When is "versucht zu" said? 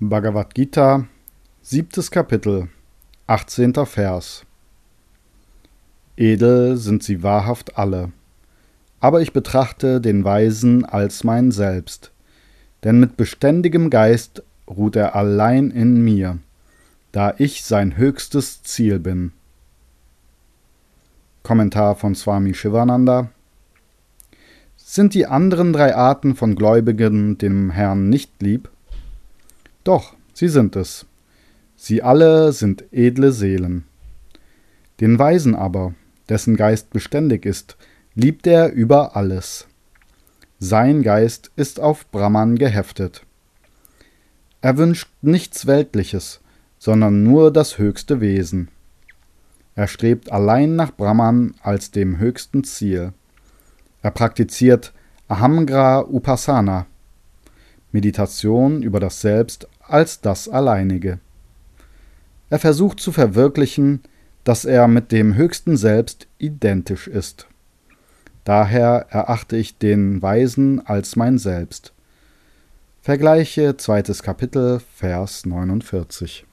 62.58-63.12